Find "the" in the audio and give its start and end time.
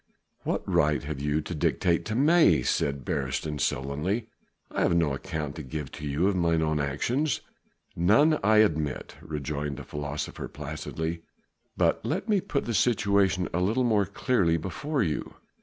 9.77-9.83, 12.65-12.73